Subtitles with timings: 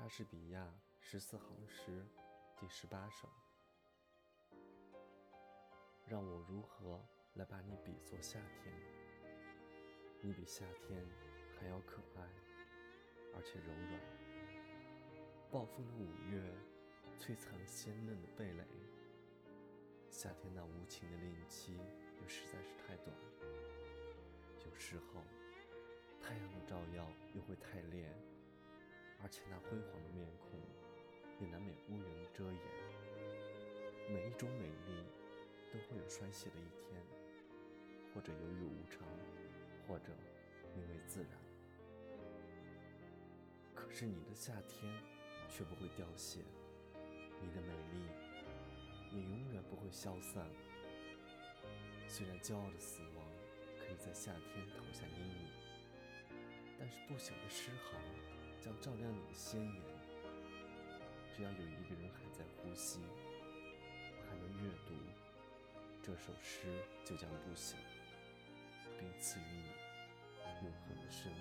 [0.00, 0.66] 莎士比亚
[0.98, 2.06] 十四行诗
[2.58, 3.28] 第十八首，
[6.06, 7.04] 让我如何
[7.34, 8.72] 来把你比作夏天？
[10.22, 11.06] 你比夏天
[11.54, 12.22] 还要可爱，
[13.34, 14.00] 而且柔软。
[15.50, 16.50] 暴风的五月，
[17.18, 18.64] 摧残了鲜嫩的蓓蕾。
[20.10, 21.76] 夏天那无情的令期
[22.22, 23.14] 又实在是太短。
[24.64, 25.22] 有时候，
[26.22, 28.10] 太阳的照耀又会太烈。
[29.22, 30.58] 而且那辉煌的面孔，
[31.40, 32.60] 也难免乌云遮掩。
[34.08, 35.04] 每一种美丽，
[35.72, 37.00] 都会有衰谢的一天，
[38.12, 39.06] 或者由于无常，
[39.86, 40.12] 或者
[40.74, 41.30] 因为自然。
[43.74, 44.92] 可是你的夏天，
[45.48, 46.40] 却不会凋谢，
[47.40, 48.08] 你的美丽，
[49.12, 50.44] 也永远不会消散。
[52.08, 53.24] 虽然骄傲的死亡，
[53.78, 55.48] 可以在夏天投下阴影，
[56.78, 58.39] 但是不朽的诗行。
[58.60, 59.82] 将照亮你的鲜艳。
[61.34, 63.00] 只要有一个人还在呼吸，
[64.28, 64.94] 还能阅读
[66.02, 66.66] 这首诗，
[67.04, 67.74] 就将不朽，
[68.98, 71.39] 并赐予你永恒的生命。